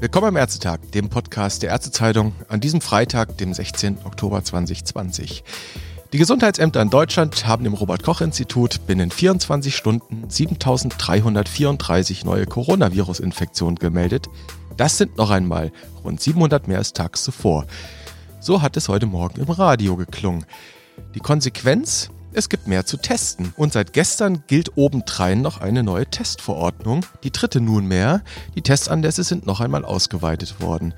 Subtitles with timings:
[0.00, 4.04] Willkommen am Ärztetag, dem Podcast der Ärztezeitung, an diesem Freitag, dem 16.
[4.04, 5.42] Oktober 2020.
[6.12, 14.28] Die Gesundheitsämter in Deutschland haben im Robert-Koch-Institut binnen 24 Stunden 7334 neue Coronavirus-Infektionen gemeldet.
[14.76, 15.72] Das sind noch einmal
[16.04, 17.66] rund 700 mehr als tags zuvor.
[18.38, 20.46] So hat es heute Morgen im Radio geklungen.
[21.16, 22.10] Die Konsequenz?
[22.36, 23.54] Es gibt mehr zu testen.
[23.56, 27.06] Und seit gestern gilt obendrein noch eine neue Testverordnung.
[27.22, 28.22] Die dritte nunmehr.
[28.56, 30.94] Die Testanlässe sind noch einmal ausgeweitet worden.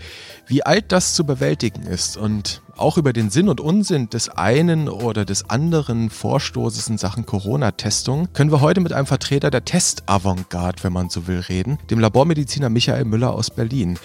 [0.46, 4.88] Wie alt das zu bewältigen ist und auch über den Sinn und Unsinn des einen
[4.88, 10.84] oder des anderen Vorstoßes in Sachen Corona-Testung können wir heute mit einem Vertreter der Test-Avantgarde,
[10.84, 13.98] wenn man so will, reden, dem Labormediziner Michael Müller aus Berlin.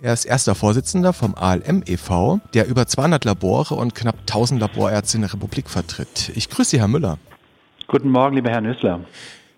[0.00, 5.16] Er ist erster Vorsitzender vom ALM e.V., der über 200 Labore und knapp 1000 Laborärzte
[5.16, 6.32] in der Republik vertritt.
[6.34, 7.18] Ich grüße Sie, Herr Müller.
[7.86, 9.00] Guten Morgen, lieber Herr Nüssler.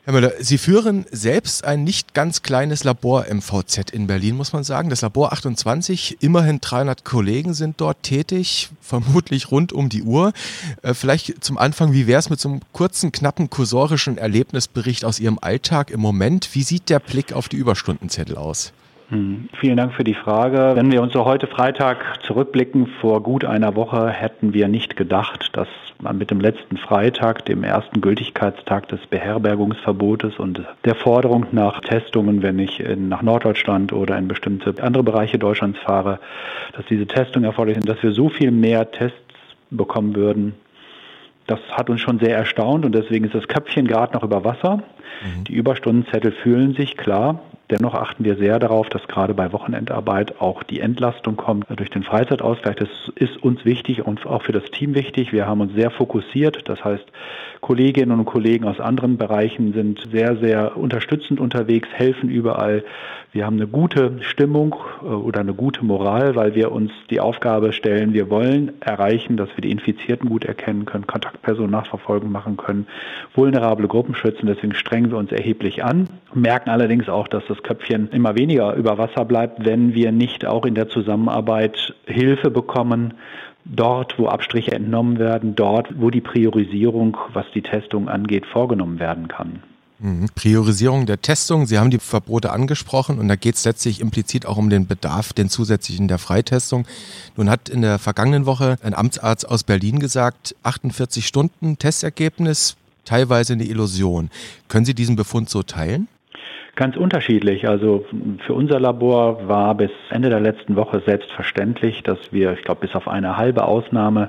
[0.04, 4.52] Herr Müller, Sie führen selbst ein nicht ganz kleines Labor im VZ in Berlin, muss
[4.52, 4.90] man sagen.
[4.90, 10.32] Das Labor 28, immerhin 300 Kollegen sind dort tätig, vermutlich rund um die Uhr.
[10.82, 15.18] Äh, vielleicht zum Anfang, wie wäre es mit so einem kurzen, knappen, kursorischen Erlebnisbericht aus
[15.18, 16.54] Ihrem Alltag im Moment?
[16.54, 18.72] Wie sieht der Blick auf die Überstundenzettel aus?
[19.08, 19.48] Hm.
[19.60, 20.72] Vielen Dank für die Frage.
[20.74, 25.50] Wenn wir uns so heute Freitag zurückblicken, vor gut einer Woche hätten wir nicht gedacht,
[25.52, 25.68] dass
[26.00, 32.42] man mit dem letzten Freitag, dem ersten Gültigkeitstag des Beherbergungsverbotes und der Forderung nach Testungen,
[32.42, 36.18] wenn ich in, nach Norddeutschland oder in bestimmte andere Bereiche Deutschlands fahre,
[36.74, 39.20] dass diese Testungen erforderlich sind, dass wir so viel mehr Tests
[39.70, 40.54] bekommen würden,
[41.46, 44.78] das hat uns schon sehr erstaunt und deswegen ist das Köpfchen gerade noch über Wasser.
[44.78, 45.44] Mhm.
[45.44, 47.40] Die Überstundenzettel fühlen sich klar.
[47.70, 52.04] Dennoch achten wir sehr darauf, dass gerade bei Wochenendarbeit auch die Entlastung kommt durch den
[52.04, 52.76] Freizeitausgleich.
[52.76, 55.32] Das ist uns wichtig und auch für das Team wichtig.
[55.32, 56.68] Wir haben uns sehr fokussiert.
[56.68, 57.04] Das heißt,
[57.66, 62.84] Kolleginnen und Kollegen aus anderen Bereichen sind sehr, sehr unterstützend unterwegs, helfen überall.
[63.32, 67.72] Wir haben eine gute Stimmung äh, oder eine gute Moral, weil wir uns die Aufgabe
[67.72, 72.86] stellen, wir wollen erreichen, dass wir die Infizierten gut erkennen können, Kontaktpersonen nachverfolgen machen können,
[73.34, 74.46] vulnerable Gruppen schützen.
[74.46, 78.96] Deswegen strengen wir uns erheblich an, merken allerdings auch, dass das Köpfchen immer weniger über
[78.96, 83.14] Wasser bleibt, wenn wir nicht auch in der Zusammenarbeit Hilfe bekommen,
[83.74, 89.28] dort, wo Abstriche entnommen werden, dort, wo die Priorisierung, was die Testung angeht, vorgenommen werden
[89.28, 89.62] kann.
[89.98, 90.28] Mhm.
[90.34, 91.66] Priorisierung der Testung.
[91.66, 95.32] Sie haben die Verbote angesprochen und da geht es letztlich implizit auch um den Bedarf,
[95.32, 96.86] den zusätzlichen der Freitestung.
[97.36, 103.54] Nun hat in der vergangenen Woche ein Amtsarzt aus Berlin gesagt, 48 Stunden Testergebnis, teilweise
[103.54, 104.30] eine Illusion.
[104.68, 106.08] Können Sie diesen Befund so teilen?
[106.76, 107.66] Ganz unterschiedlich.
[107.66, 108.04] Also
[108.44, 112.94] für unser Labor war bis Ende der letzten Woche selbstverständlich, dass wir, ich glaube, bis
[112.94, 114.28] auf eine halbe Ausnahme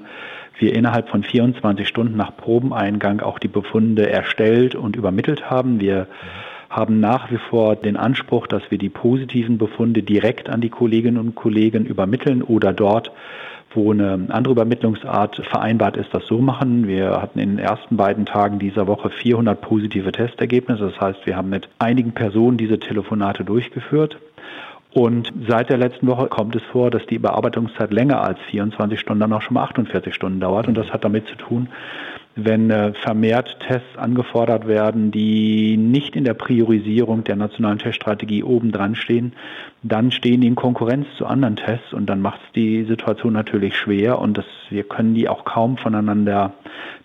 [0.57, 5.81] wir innerhalb von 24 Stunden nach Probeneingang auch die Befunde erstellt und übermittelt haben.
[5.81, 6.07] Wir
[6.69, 11.18] haben nach wie vor den Anspruch, dass wir die positiven Befunde direkt an die Kolleginnen
[11.18, 13.12] und Kollegen übermitteln oder dort,
[13.74, 16.88] wo eine andere Übermittlungsart vereinbart ist, das so machen.
[16.88, 20.92] Wir hatten in den ersten beiden Tagen dieser Woche 400 positive Testergebnisse.
[20.92, 24.18] Das heißt, wir haben mit einigen Personen diese Telefonate durchgeführt.
[24.94, 29.20] Und seit der letzten Woche kommt es vor, dass die Bearbeitungszeit länger als 24 Stunden,
[29.20, 30.68] dann auch schon mal 48 Stunden dauert.
[30.68, 31.70] Und das hat damit zu tun,
[32.38, 38.72] wenn äh, vermehrt Tests angefordert werden, die nicht in der Priorisierung der nationalen Teststrategie oben
[38.72, 39.34] dran stehen,
[39.84, 43.75] dann stehen die in Konkurrenz zu anderen Tests und dann macht es die Situation natürlich
[43.75, 46.53] schwer und das, wir können die auch kaum voneinander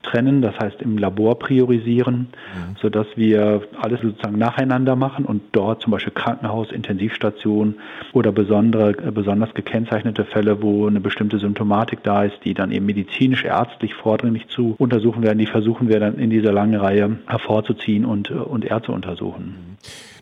[0.03, 2.77] trennen, das heißt im Labor priorisieren, mhm.
[2.81, 7.77] sodass wir alles sozusagen nacheinander machen und dort zum Beispiel Krankenhaus, Intensivstation
[8.13, 12.87] oder besondere, äh, besonders gekennzeichnete Fälle, wo eine bestimmte Symptomatik da ist, die dann eben
[12.87, 18.05] medizinisch, ärztlich vordringlich zu untersuchen werden, die versuchen wir dann in dieser langen Reihe hervorzuziehen
[18.05, 19.73] und, äh, und eher zu untersuchen.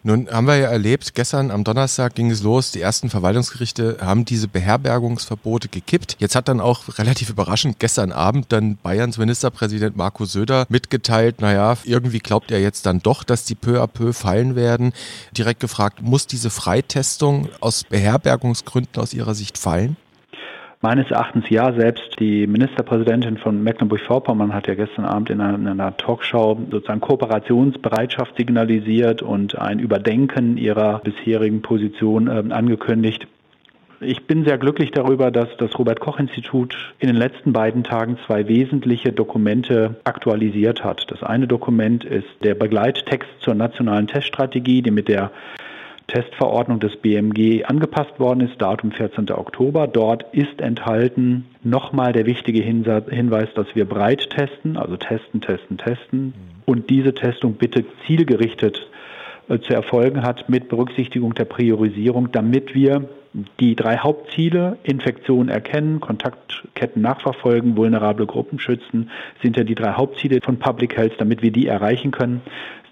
[0.03, 4.25] Nun haben wir ja erlebt, gestern am Donnerstag ging es los, die ersten Verwaltungsgerichte haben
[4.25, 6.17] diese Beherbergungsverbote gekippt.
[6.19, 11.77] Jetzt hat dann auch relativ überraschend gestern Abend dann Bayerns Ministerpräsident Markus Söder mitgeteilt, naja,
[11.85, 14.95] irgendwie glaubt er jetzt dann doch, dass die peu à peu fallen werden.
[15.37, 19.99] Direkt gefragt, muss diese Freitestung aus Beherbergungsgründen aus Ihrer Sicht fallen?
[20.83, 25.69] Meines Erachtens ja, selbst die Ministerpräsidentin von Mecklenburg-Vorpommern hat ja gestern Abend in einer, in
[25.69, 33.27] einer, Talkshow sozusagen Kooperationsbereitschaft signalisiert und ein Überdenken ihrer bisherigen Position äh, angekündigt.
[34.01, 38.17] Ich bin sehr glücklich darüber, dass das Robert Koch Institut in den letzten beiden Tagen
[38.25, 41.05] zwei wesentliche Dokumente aktualisiert hat.
[41.11, 45.31] Das eine Dokument ist der Begleittext zur nationalen Teststrategie, die mit der
[46.11, 49.31] Testverordnung des BMG angepasst worden ist, Datum 14.
[49.31, 49.87] Oktober.
[49.87, 56.21] Dort ist enthalten nochmal der wichtige Hinweis, dass wir breit testen, also testen, testen, testen
[56.21, 56.33] mhm.
[56.67, 58.89] und diese Testung bitte zielgerichtet
[59.49, 63.09] äh, zu erfolgen hat mit Berücksichtigung der Priorisierung, damit wir
[63.61, 69.11] die drei Hauptziele, Infektionen erkennen, Kontaktketten nachverfolgen, vulnerable Gruppen schützen,
[69.43, 72.43] sind ja die drei Hauptziele von Public Health, damit wir die erreichen können.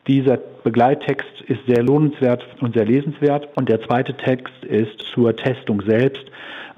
[0.06, 0.38] Dieser
[0.68, 3.48] Begleittext ist sehr lohnenswert und sehr lesenswert.
[3.54, 6.26] Und der zweite Text ist zur Testung selbst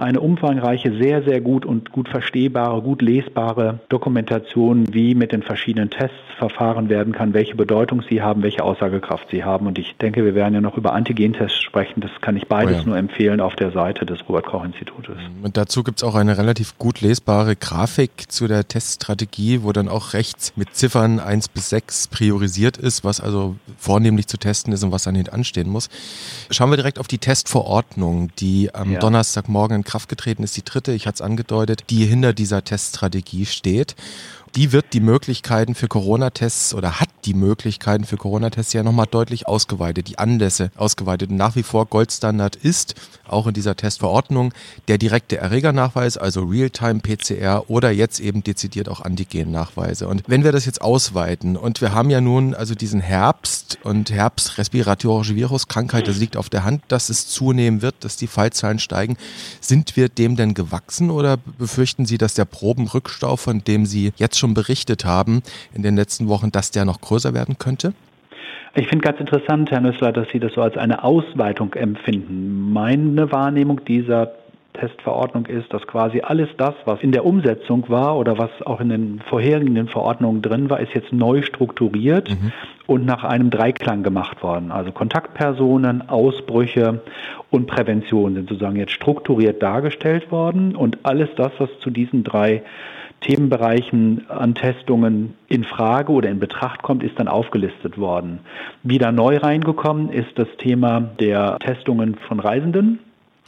[0.00, 5.90] eine umfangreiche, sehr, sehr gut und gut verstehbare, gut lesbare Dokumentation, wie mit den verschiedenen
[5.90, 9.66] Tests verfahren werden kann, welche Bedeutung sie haben, welche Aussagekraft sie haben.
[9.66, 12.00] Und ich denke, wir werden ja noch über Antigentests sprechen.
[12.00, 12.86] Das kann ich beides oh ja.
[12.86, 15.18] nur empfehlen auf der Seite des Robert-Koch-Institutes.
[15.42, 19.88] Und dazu gibt es auch eine relativ gut lesbare Grafik zu der Teststrategie, wo dann
[19.88, 24.84] auch rechts mit Ziffern 1 bis 6 priorisiert ist, was also vornehmlich zu testen ist
[24.84, 25.88] und was dann hinten anstehen muss.
[26.50, 29.00] Schauen wir direkt auf die Testverordnung, die am ja.
[29.00, 33.46] Donnerstagmorgen in Kraft getreten ist, die dritte, ich hatte es angedeutet, die hinter dieser Teststrategie
[33.46, 33.96] steht.
[34.56, 39.46] Die wird die Möglichkeiten für Corona-Tests oder hat die Möglichkeiten für Corona-Tests ja nochmal deutlich
[39.46, 41.30] ausgeweitet, die Anlässe ausgeweitet.
[41.30, 42.96] Und nach wie vor Goldstandard ist,
[43.28, 44.52] auch in dieser Testverordnung,
[44.88, 50.08] der direkte Erregernachweis, also Realtime-PCR oder jetzt eben dezidiert auch Antigen-Nachweise.
[50.08, 54.10] Und wenn wir das jetzt ausweiten und wir haben ja nun also diesen Herbst und
[54.10, 59.16] Herbst-respiratorische Viruskrankheit, das liegt auf der Hand, dass es zunehmen wird, dass die Fallzahlen steigen.
[59.60, 64.39] Sind wir dem denn gewachsen oder befürchten Sie, dass der Probenrückstau, von dem Sie jetzt
[64.40, 65.42] schon berichtet haben
[65.72, 67.92] in den letzten Wochen, dass der noch größer werden könnte?
[68.74, 72.72] Ich finde ganz interessant, Herr Nüssler, dass Sie das so als eine Ausweitung empfinden.
[72.72, 74.32] Meine Wahrnehmung dieser
[74.74, 78.88] Testverordnung ist, dass quasi alles das, was in der Umsetzung war oder was auch in
[78.88, 82.52] den vorherigen Verordnungen drin war, ist jetzt neu strukturiert mhm.
[82.86, 84.70] und nach einem Dreiklang gemacht worden.
[84.70, 87.02] Also Kontaktpersonen, Ausbrüche
[87.50, 92.62] und Prävention sind sozusagen jetzt strukturiert dargestellt worden und alles das, was zu diesen drei
[93.20, 98.40] Themenbereichen an Testungen in Frage oder in Betracht kommt, ist dann aufgelistet worden.
[98.82, 102.98] Wieder neu reingekommen ist das Thema der Testungen von Reisenden.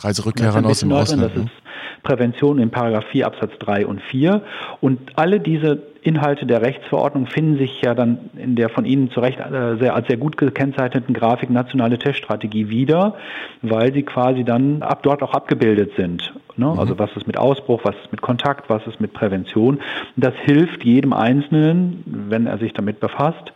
[0.05, 1.23] Reiserückkehrern aus dem Ausland.
[1.23, 1.51] Das ist
[2.03, 4.43] Prävention in Paragraph 4 Absatz 3 und 4.
[4.81, 9.21] Und alle diese Inhalte der Rechtsverordnung finden sich ja dann in der von Ihnen zu
[9.21, 13.15] Recht äh, sehr, als sehr gut gekennzeichneten Grafik nationale Teststrategie wieder,
[13.63, 16.33] weil sie quasi dann ab dort auch abgebildet sind.
[16.57, 16.67] Ne?
[16.67, 16.79] Mhm.
[16.79, 19.81] Also was ist mit Ausbruch, was ist mit Kontakt, was ist mit Prävention.
[20.17, 23.53] Das hilft jedem Einzelnen, wenn er sich damit befasst,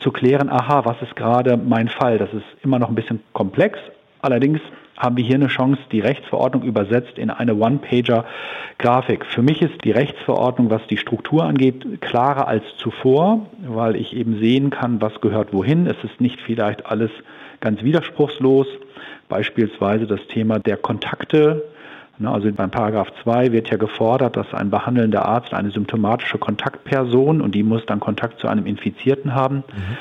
[0.00, 2.18] zu klären, aha, was ist gerade mein Fall.
[2.18, 3.78] Das ist immer noch ein bisschen komplex.
[4.20, 4.60] Allerdings
[4.96, 9.26] haben wir hier eine Chance, die Rechtsverordnung übersetzt in eine One-Pager-Grafik.
[9.26, 14.38] Für mich ist die Rechtsverordnung, was die Struktur angeht, klarer als zuvor, weil ich eben
[14.38, 15.86] sehen kann, was gehört wohin.
[15.86, 17.10] Es ist nicht vielleicht alles
[17.60, 18.66] ganz widerspruchslos.
[19.28, 21.64] Beispielsweise das Thema der Kontakte.
[22.24, 27.54] Also beim Paragraph 2 wird ja gefordert, dass ein behandelnder Arzt eine symptomatische Kontaktperson und
[27.54, 29.56] die muss dann Kontakt zu einem Infizierten haben.
[29.56, 29.96] Mhm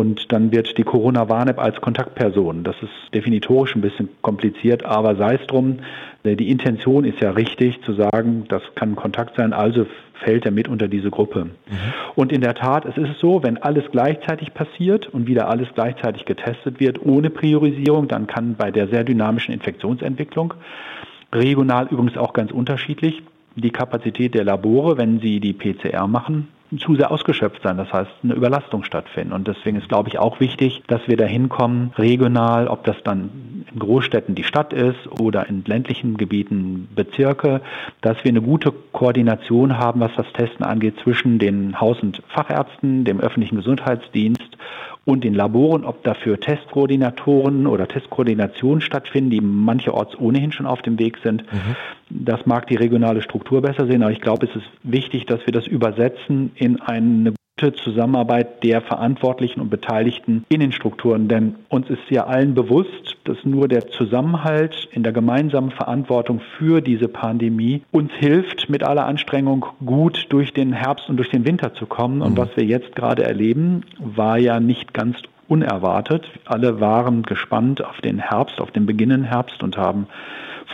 [0.00, 2.64] und dann wird die Corona-Warn-App als Kontaktperson.
[2.64, 5.80] Das ist definitorisch ein bisschen kompliziert, aber sei es drum.
[6.24, 10.68] Die Intention ist ja richtig zu sagen, das kann Kontakt sein, also fällt er mit
[10.68, 11.44] unter diese Gruppe.
[11.44, 11.50] Mhm.
[12.14, 16.24] Und in der Tat, es ist so, wenn alles gleichzeitig passiert und wieder alles gleichzeitig
[16.24, 20.54] getestet wird, ohne Priorisierung, dann kann bei der sehr dynamischen Infektionsentwicklung,
[21.30, 23.22] regional übrigens auch ganz unterschiedlich,
[23.54, 27.76] die Kapazität der Labore, wenn sie die PCR machen, zu sehr ausgeschöpft sein.
[27.76, 29.32] Das heißt, eine Überlastung stattfinden.
[29.32, 33.64] Und deswegen ist, glaube ich, auch wichtig, dass wir da hinkommen, regional, ob das dann
[33.72, 37.60] in Großstädten die Stadt ist oder in ländlichen Gebieten Bezirke,
[38.00, 43.04] dass wir eine gute Koordination haben, was das Testen angeht, zwischen den Haus- und Fachärzten,
[43.04, 44.49] dem öffentlichen Gesundheitsdienst
[45.04, 50.98] und den Laboren, ob dafür Testkoordinatoren oder Testkoordinationen stattfinden, die mancherorts ohnehin schon auf dem
[50.98, 51.42] Weg sind.
[51.52, 51.76] Mhm.
[52.10, 55.52] Das mag die regionale Struktur besser sehen, aber ich glaube, es ist wichtig, dass wir
[55.52, 57.34] das übersetzen in eine
[57.84, 61.28] Zusammenarbeit der Verantwortlichen und Beteiligten in den Strukturen.
[61.28, 66.80] Denn uns ist ja allen bewusst, dass nur der Zusammenhalt in der gemeinsamen Verantwortung für
[66.80, 71.74] diese Pandemie uns hilft, mit aller Anstrengung gut durch den Herbst und durch den Winter
[71.74, 72.22] zu kommen.
[72.22, 72.38] Und mhm.
[72.38, 76.26] was wir jetzt gerade erleben, war ja nicht ganz unerwartet.
[76.46, 80.06] Alle waren gespannt auf den Herbst, auf den beginnenden Herbst und haben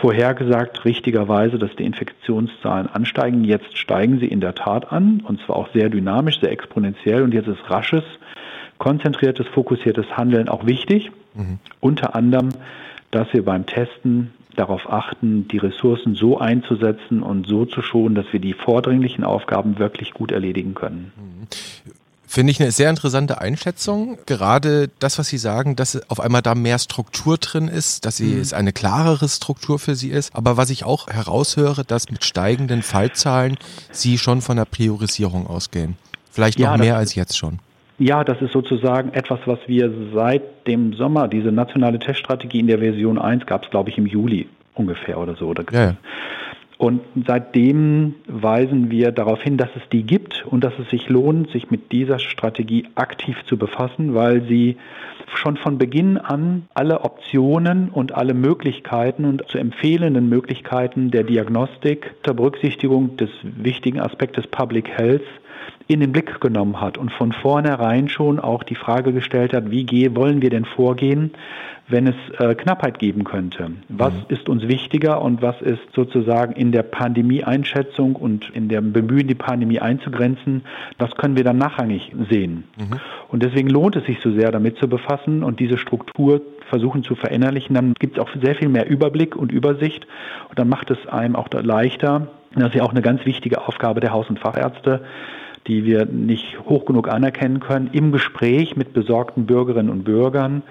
[0.01, 3.43] vorhergesagt, richtigerweise, dass die Infektionszahlen ansteigen.
[3.43, 7.23] Jetzt steigen sie in der Tat an, und zwar auch sehr dynamisch, sehr exponentiell.
[7.23, 8.03] Und jetzt ist rasches,
[8.77, 11.11] konzentriertes, fokussiertes Handeln auch wichtig.
[11.33, 11.59] Mhm.
[11.79, 12.49] Unter anderem,
[13.11, 18.25] dass wir beim Testen darauf achten, die Ressourcen so einzusetzen und so zu schonen, dass
[18.31, 21.11] wir die vordringlichen Aufgaben wirklich gut erledigen können.
[22.29, 24.17] Finde ich eine sehr interessante Einschätzung.
[24.25, 28.35] Gerade das, was Sie sagen, dass auf einmal da mehr Struktur drin ist, dass sie,
[28.35, 28.41] mhm.
[28.41, 30.35] es eine klarere Struktur für Sie ist.
[30.35, 33.57] Aber was ich auch heraushöre, dass mit steigenden Fallzahlen
[33.91, 35.95] Sie schon von der Priorisierung ausgehen.
[36.29, 37.59] Vielleicht noch ja, mehr als jetzt schon.
[37.97, 42.79] Ja, das ist sozusagen etwas, was wir seit dem Sommer, diese nationale Teststrategie in der
[42.79, 45.47] Version 1 gab es, glaube ich, im Juli ungefähr oder so.
[45.47, 45.95] Oder ja.
[46.77, 51.49] Und seitdem weisen wir darauf hin, dass es die gibt und dass es sich lohnt,
[51.49, 54.77] sich mit dieser Strategie aktiv zu befassen, weil sie
[55.33, 62.13] schon von Beginn an alle Optionen und alle Möglichkeiten und zu empfehlenden Möglichkeiten der Diagnostik
[62.17, 65.25] unter Berücksichtigung des wichtigen Aspektes Public Health
[65.87, 69.85] in den Blick genommen hat und von vornherein schon auch die Frage gestellt hat, wie
[69.85, 71.31] gehen, wollen wir denn vorgehen,
[71.87, 73.71] wenn es äh, Knappheit geben könnte?
[73.87, 74.25] Was mhm.
[74.27, 79.35] ist uns wichtiger und was ist sozusagen in der Pandemie-Einschätzung und in dem Bemühen, die
[79.35, 80.63] Pandemie einzugrenzen,
[80.97, 82.65] was können wir dann nachrangig sehen?
[82.77, 82.99] Mhm.
[83.29, 87.15] Und deswegen lohnt es sich so sehr, damit zu befassen und diese Struktur versuchen zu
[87.15, 87.75] verinnerlichen.
[87.75, 90.05] Dann gibt es auch sehr viel mehr Überblick und Übersicht
[90.49, 92.27] und dann macht es einem auch leichter.
[92.55, 95.01] Das ist ja auch eine ganz wichtige Aufgabe der Haus- und Fachärzte,
[95.67, 100.63] die wir nicht hoch genug anerkennen können, im Gespräch mit besorgten Bürgerinnen und Bürgern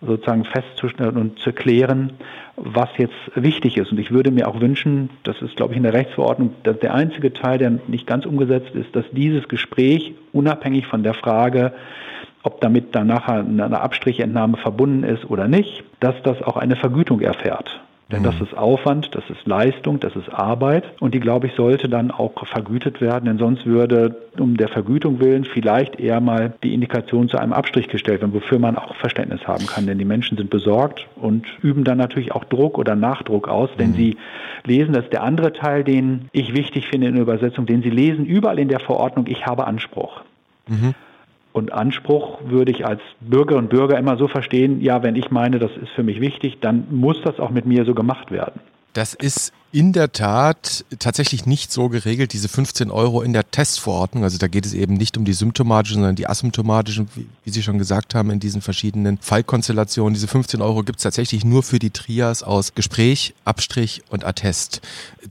[0.00, 2.12] sozusagen festzustellen und zu klären,
[2.56, 3.90] was jetzt wichtig ist.
[3.90, 7.32] Und ich würde mir auch wünschen, das ist, glaube ich, in der Rechtsverordnung der einzige
[7.32, 11.72] Teil, der nicht ganz umgesetzt ist, dass dieses Gespräch unabhängig von der Frage,
[12.42, 17.20] ob damit dann nachher eine Abstrichentnahme verbunden ist oder nicht, dass das auch eine Vergütung
[17.20, 17.80] erfährt.
[18.12, 18.42] Denn das mhm.
[18.42, 22.32] ist Aufwand, das ist Leistung, das ist Arbeit und die, glaube ich, sollte dann auch
[22.46, 27.38] vergütet werden, denn sonst würde um der Vergütung willen vielleicht eher mal die Indikation zu
[27.38, 31.06] einem Abstrich gestellt werden, wofür man auch Verständnis haben kann, denn die Menschen sind besorgt
[31.16, 33.94] und üben dann natürlich auch Druck oder Nachdruck aus, denn mhm.
[33.94, 34.16] sie
[34.64, 37.90] lesen, das ist der andere Teil, den ich wichtig finde in der Übersetzung, den sie
[37.90, 40.20] lesen überall in der Verordnung, ich habe Anspruch.
[40.68, 40.94] Mhm.
[41.54, 45.60] Und Anspruch würde ich als Bürger und Bürger immer so verstehen, ja, wenn ich meine,
[45.60, 48.60] das ist für mich wichtig, dann muss das auch mit mir so gemacht werden.
[48.92, 54.22] Das ist in der Tat tatsächlich nicht so geregelt, diese 15 Euro in der Testverordnung.
[54.22, 57.60] Also da geht es eben nicht um die symptomatischen, sondern die asymptomatischen, wie, wie Sie
[57.60, 60.14] schon gesagt haben, in diesen verschiedenen Fallkonstellationen.
[60.14, 64.80] Diese 15 Euro gibt es tatsächlich nur für die Trias aus Gespräch, Abstrich und Attest.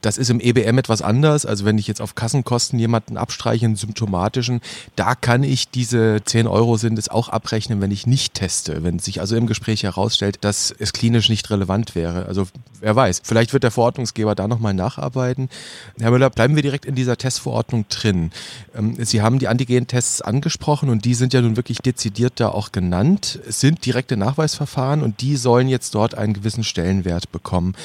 [0.02, 1.46] Das ist im EBM etwas anders.
[1.46, 4.60] Also wenn ich jetzt auf Kassenkosten jemanden abstreiche, einen symptomatischen,
[4.98, 8.84] da kann ich diese 10 Euro sind es auch abrechnen, wenn ich nicht teste.
[8.84, 12.26] Wenn sich also im Gespräch herausstellt, dass es klinisch nicht relevant wäre.
[12.26, 12.48] Also
[12.82, 15.50] wer weiß, vielleicht wird der Verordnungsgeber aber da nochmal nacharbeiten.
[16.00, 18.32] Herr Müller, bleiben wir direkt in dieser Testverordnung drin.
[18.76, 22.72] Ähm, Sie haben die Antigen-Tests angesprochen und die sind ja nun wirklich dezidiert da auch
[22.72, 23.40] genannt.
[23.48, 27.76] Es sind direkte Nachweisverfahren und die sollen jetzt dort einen gewissen Stellenwert bekommen.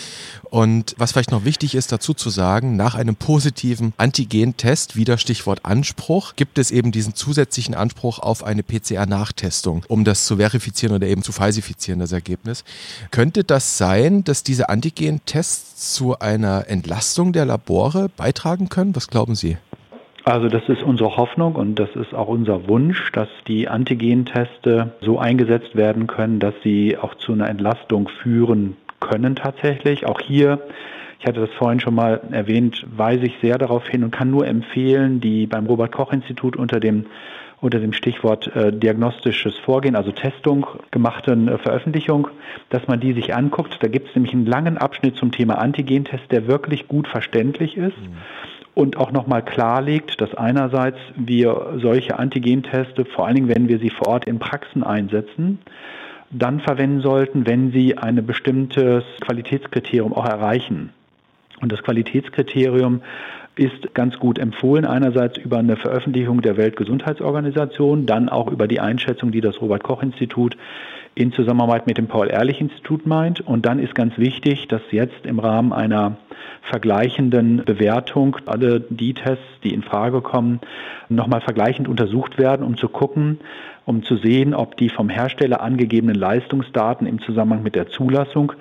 [0.44, 5.66] Und was vielleicht noch wichtig ist dazu zu sagen, nach einem positiven Antigen-Test, wieder Stichwort
[5.66, 11.06] Anspruch, gibt es eben diesen zusätzlichen Anspruch auf eine PCR-Nachtestung, um das zu verifizieren oder
[11.06, 12.64] eben zu falsifizieren, das Ergebnis.
[13.10, 18.96] Könnte das sein, dass diese Antigen-Tests zu einer Entlastung der Labore beitragen können?
[18.96, 19.58] Was glauben Sie?
[20.24, 25.18] Also das ist unsere Hoffnung und das ist auch unser Wunsch, dass die Antigen-Teste so
[25.18, 30.04] eingesetzt werden können, dass sie auch zu einer Entlastung führen können tatsächlich.
[30.04, 30.60] Auch hier,
[31.18, 34.46] ich hatte das vorhin schon mal erwähnt, weise ich sehr darauf hin und kann nur
[34.46, 37.06] empfehlen, die beim Robert Koch Institut unter dem
[37.60, 42.28] unter dem Stichwort äh, diagnostisches Vorgehen, also Testung gemachten äh, Veröffentlichung,
[42.70, 43.78] dass man die sich anguckt.
[43.80, 47.98] Da gibt es nämlich einen langen Abschnitt zum Thema Antigentest, der wirklich gut verständlich ist.
[47.98, 48.16] Mhm
[48.78, 53.90] und auch nochmal klarlegt, dass einerseits wir solche Antigenteste, vor allen Dingen wenn wir sie
[53.90, 55.58] vor Ort in Praxen einsetzen,
[56.30, 60.90] dann verwenden sollten, wenn sie ein bestimmtes Qualitätskriterium auch erreichen.
[61.60, 63.02] Und das Qualitätskriterium
[63.58, 69.32] ist ganz gut empfohlen, einerseits über eine Veröffentlichung der Weltgesundheitsorganisation, dann auch über die Einschätzung,
[69.32, 70.56] die das Robert Koch Institut
[71.14, 73.40] in Zusammenarbeit mit dem Paul-Ehrlich-Institut meint.
[73.40, 76.16] Und dann ist ganz wichtig, dass jetzt im Rahmen einer
[76.62, 80.60] vergleichenden Bewertung alle die Tests, die in Frage kommen,
[81.08, 83.40] nochmal vergleichend untersucht werden, um zu gucken,
[83.84, 88.52] um zu sehen, ob die vom Hersteller angegebenen Leistungsdaten im Zusammenhang mit der Zulassung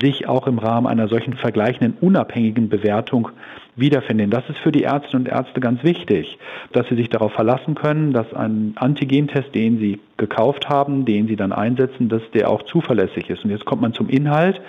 [0.00, 3.30] sich auch im Rahmen einer solchen vergleichenden unabhängigen Bewertung
[3.76, 4.30] wiederfinden.
[4.30, 6.38] Das ist für die Ärzte und Ärzte ganz wichtig,
[6.72, 11.36] dass sie sich darauf verlassen können, dass ein Antigentest, den sie gekauft haben, den sie
[11.36, 13.44] dann einsetzen, dass der auch zuverlässig ist.
[13.44, 14.60] Und jetzt kommt man zum Inhalt.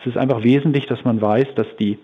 [0.00, 1.98] Es ist einfach wesentlich, dass man weiß, dass die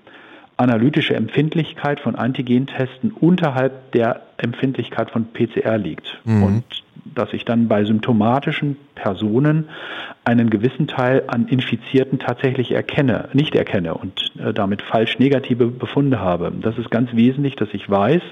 [0.56, 6.21] analytische Empfindlichkeit von Antigentesten unterhalb der Empfindlichkeit von PCR liegt.
[6.25, 6.42] Mhm.
[6.42, 6.64] Und
[7.04, 9.68] dass ich dann bei symptomatischen Personen
[10.25, 16.21] einen gewissen Teil an Infizierten tatsächlich erkenne, nicht erkenne und äh, damit falsch negative Befunde
[16.21, 16.52] habe.
[16.61, 18.23] Das ist ganz wesentlich, dass ich weiß,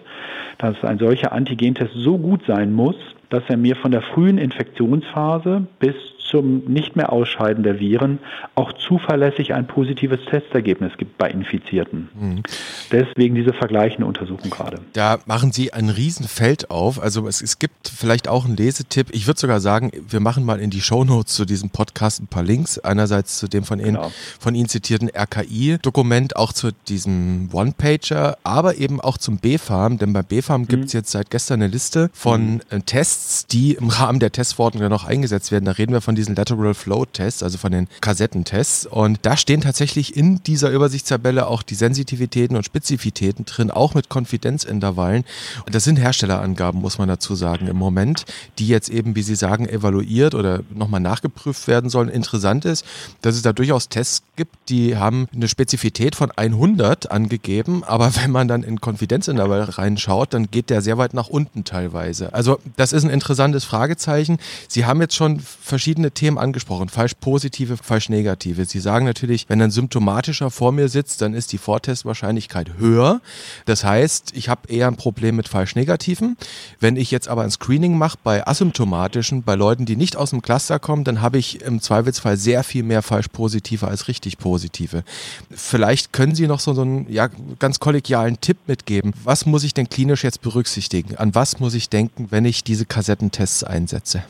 [0.58, 2.96] dass ein solcher Antigentest so gut sein muss,
[3.28, 5.94] dass er mir von der frühen Infektionsphase bis
[6.30, 8.18] zum nicht mehr Ausscheiden der Viren
[8.54, 12.08] auch zuverlässig ein positives Testergebnis gibt bei Infizierten.
[12.14, 12.42] Mhm.
[12.90, 14.80] Deswegen diese vergleichende Untersuchung gerade.
[14.92, 17.00] Da machen Sie ein Riesenfeld auf.
[17.00, 19.08] Also es, es gibt vielleicht auch einen Lesetipp.
[19.12, 22.42] Ich würde sogar sagen, wir machen mal in die Shownotes zu diesem Podcast ein paar
[22.42, 22.78] Links.
[22.78, 24.12] Einerseits zu dem von Ihnen, genau.
[24.38, 30.22] von Ihnen zitierten RKI-Dokument, auch zu diesem One-Pager, aber eben auch zum BFARM, denn bei
[30.22, 30.68] BFARM mhm.
[30.68, 32.87] gibt es jetzt seit gestern eine Liste von mhm.
[32.87, 35.64] Tests, die im Rahmen der Testverordnung noch eingesetzt werden.
[35.64, 38.86] Da reden wir von diesen Lateral Flow Tests, also von den Kassettentests.
[38.86, 44.08] Und da stehen tatsächlich in dieser Übersichtstabelle auch die Sensitivitäten und Spezifitäten drin, auch mit
[44.08, 45.24] Konfidenzintervallen.
[45.64, 48.26] Und das sind Herstellerangaben, muss man dazu sagen, im Moment,
[48.58, 52.08] die jetzt eben, wie Sie sagen, evaluiert oder nochmal nachgeprüft werden sollen.
[52.08, 52.84] Interessant ist,
[53.22, 58.30] dass es da durchaus Tests gibt, die haben eine Spezifität von 100 angegeben, aber wenn
[58.30, 62.34] man dann in Konfidenzintervall reinschaut, dann geht der sehr weit nach unten teilweise.
[62.34, 64.38] Also das ist ein interessantes Fragezeichen.
[64.68, 68.64] Sie haben jetzt schon verschiedene Themen angesprochen, falsch positive, falsch negative.
[68.64, 73.20] Sie sagen natürlich, wenn ein symptomatischer vor mir sitzt, dann ist die Vortestwahrscheinlichkeit höher.
[73.64, 76.36] Das heißt, ich habe eher ein Problem mit falsch negativen.
[76.78, 80.42] Wenn ich jetzt aber ein Screening mache bei asymptomatischen, bei Leuten, die nicht aus dem
[80.42, 85.04] Cluster kommen, dann habe ich im Zweifelsfall sehr viel mehr falsch positive als richtig positive.
[85.50, 89.12] Vielleicht können Sie noch so, so einen ja, ganz kollegialen Tipp mitgeben.
[89.24, 91.16] Was muss ich denn klinisch jetzt berücksichtigen?
[91.16, 94.22] An was muss ich denken, wenn ich diese Kassettentests einsetze?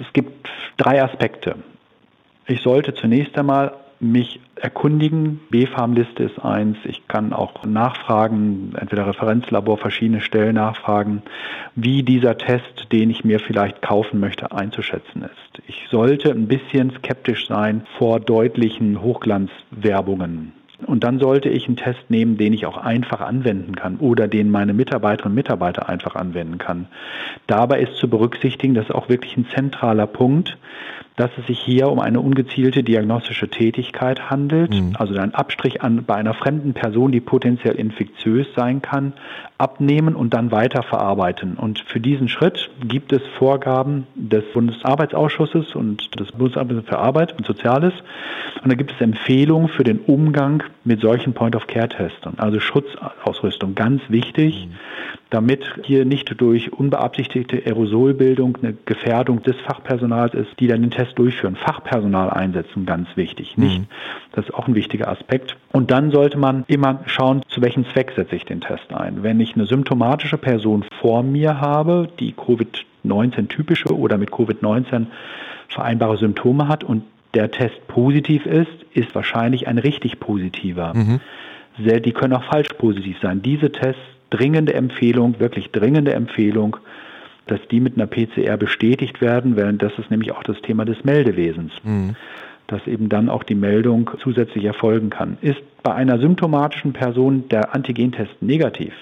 [0.00, 1.56] Es gibt drei Aspekte.
[2.46, 5.40] Ich sollte zunächst einmal mich erkundigen.
[5.50, 6.76] B-Farm-Liste ist eins.
[6.84, 11.22] Ich kann auch nachfragen, entweder Referenzlabor, verschiedene Stellen nachfragen,
[11.74, 15.62] wie dieser Test, den ich mir vielleicht kaufen möchte, einzuschätzen ist.
[15.66, 20.52] Ich sollte ein bisschen skeptisch sein vor deutlichen Hochglanzwerbungen.
[20.86, 24.50] Und dann sollte ich einen Test nehmen, den ich auch einfach anwenden kann oder den
[24.50, 26.86] meine Mitarbeiterinnen und Mitarbeiter einfach anwenden kann.
[27.46, 30.58] Dabei ist zu berücksichtigen, das ist auch wirklich ein zentraler Punkt,
[31.16, 34.96] dass es sich hier um eine ungezielte diagnostische Tätigkeit handelt, mhm.
[34.98, 39.12] also ein Abstrich an, bei einer fremden Person, die potenziell infektiös sein kann,
[39.64, 41.54] abnehmen und dann weiterverarbeiten.
[41.54, 47.46] Und für diesen Schritt gibt es Vorgaben des Bundesarbeitsausschusses und des Bundesamtes für Arbeit und
[47.46, 47.94] Soziales.
[48.62, 54.68] Und da gibt es Empfehlungen für den Umgang mit solchen Point-of-Care-Tests, also Schutzausrüstung, ganz wichtig.
[54.68, 54.74] Mhm
[55.34, 61.18] damit hier nicht durch unbeabsichtigte Aerosolbildung eine Gefährdung des Fachpersonals ist, die dann den Test
[61.18, 61.56] durchführen.
[61.56, 63.58] Fachpersonal einsetzen, ganz wichtig.
[63.58, 63.86] Nicht, mhm.
[64.32, 65.56] das ist auch ein wichtiger Aspekt.
[65.72, 69.24] Und dann sollte man immer schauen, zu welchem Zweck setze ich den Test ein.
[69.24, 75.06] Wenn ich eine symptomatische Person vor mir habe, die Covid-19 typische oder mit Covid-19
[75.68, 77.02] vereinbare Symptome hat und
[77.34, 80.92] der Test positiv ist, ist wahrscheinlich ein richtig positiver.
[80.94, 81.20] Mhm.
[81.76, 83.42] Die können auch falsch positiv sein.
[83.42, 84.00] Diese Tests
[84.34, 86.76] dringende Empfehlung, wirklich dringende Empfehlung,
[87.46, 91.04] dass die mit einer PCR bestätigt werden, weil das ist nämlich auch das Thema des
[91.04, 91.72] Meldewesens.
[91.84, 92.16] Mhm.
[92.66, 95.36] Dass eben dann auch die Meldung zusätzlich erfolgen kann.
[95.42, 98.94] Ist bei einer symptomatischen Person der Antigentest negativ?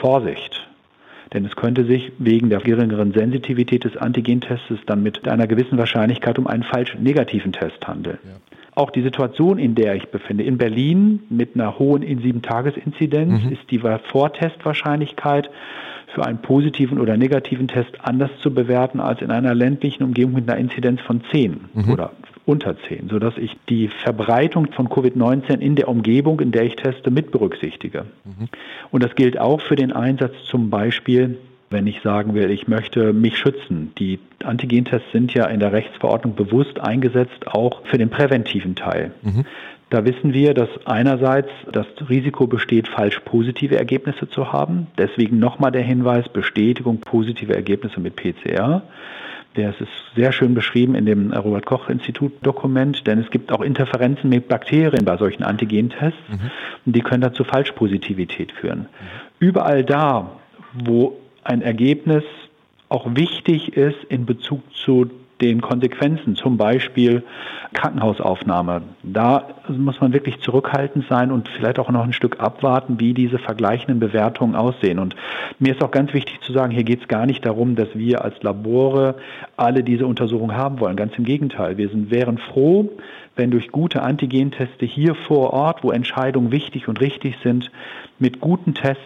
[0.00, 0.68] Vorsicht!
[1.32, 6.38] Denn es könnte sich wegen der geringeren Sensitivität des Antigentests dann mit einer gewissen Wahrscheinlichkeit
[6.38, 8.18] um einen falsch negativen Test handeln.
[8.22, 8.58] Ja.
[8.74, 13.44] Auch die Situation, in der ich befinde, in Berlin mit einer hohen in sieben Tages-Inzidenz,
[13.44, 13.52] mhm.
[13.52, 15.50] ist die Vortestwahrscheinlichkeit
[16.14, 20.48] für einen positiven oder negativen Test anders zu bewerten als in einer ländlichen Umgebung mit
[20.48, 21.92] einer Inzidenz von 10 mhm.
[21.92, 22.12] oder
[22.44, 27.10] unter 10, sodass ich die Verbreitung von Covid-19 in der Umgebung, in der ich teste,
[27.10, 28.06] mit berücksichtige.
[28.24, 28.48] Mhm.
[28.90, 31.38] Und das gilt auch für den Einsatz zum Beispiel
[31.72, 33.92] wenn ich sagen will, ich möchte mich schützen.
[33.98, 39.12] Die Antigentests sind ja in der Rechtsverordnung bewusst eingesetzt, auch für den präventiven Teil.
[39.22, 39.44] Mhm.
[39.90, 44.86] Da wissen wir, dass einerseits das Risiko besteht, falsch positive Ergebnisse zu haben.
[44.96, 48.82] Deswegen nochmal der Hinweis, Bestätigung positive Ergebnisse mit PCR.
[49.54, 53.60] Das ist sehr schön beschrieben in dem Robert Koch Institut Dokument, denn es gibt auch
[53.60, 56.50] Interferenzen mit Bakterien bei solchen Antigentests mhm.
[56.86, 58.80] und die können dazu Falschpositivität führen.
[58.80, 58.86] Mhm.
[59.40, 60.38] Überall da,
[60.72, 62.24] wo ein Ergebnis
[62.88, 65.10] auch wichtig ist in Bezug zu
[65.42, 67.24] den Konsequenzen, zum Beispiel
[67.72, 68.82] Krankenhausaufnahme.
[69.02, 73.38] Da muss man wirklich zurückhaltend sein und vielleicht auch noch ein Stück abwarten, wie diese
[73.38, 74.98] vergleichenden Bewertungen aussehen.
[74.98, 75.16] Und
[75.58, 78.24] mir ist auch ganz wichtig zu sagen, hier geht es gar nicht darum, dass wir
[78.24, 79.16] als Labore
[79.56, 80.96] alle diese Untersuchungen haben wollen.
[80.96, 81.76] Ganz im Gegenteil.
[81.76, 82.90] Wir sind, wären froh,
[83.34, 87.70] wenn durch gute Antigenteste hier vor Ort, wo Entscheidungen wichtig und richtig sind,
[88.18, 89.02] mit guten Tests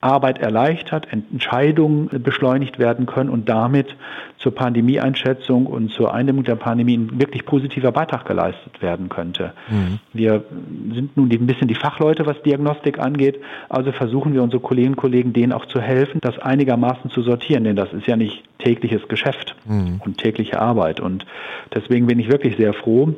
[0.00, 3.96] Arbeit erleichtert, Entscheidungen beschleunigt werden können und damit
[4.38, 9.52] zur Pandemieeinschätzung und zur Eindämmung der Pandemie ein wirklich positiver Beitrag geleistet werden könnte.
[9.68, 9.98] Mhm.
[10.12, 10.44] Wir
[10.92, 15.00] sind nun ein bisschen die Fachleute, was Diagnostik angeht, also versuchen wir unsere Kolleginnen und
[15.00, 19.08] Kollegen denen auch zu helfen, das einigermaßen zu sortieren, denn das ist ja nicht tägliches
[19.08, 20.00] Geschäft mhm.
[20.04, 21.00] und tägliche Arbeit.
[21.00, 21.26] Und
[21.74, 23.14] deswegen bin ich wirklich sehr froh,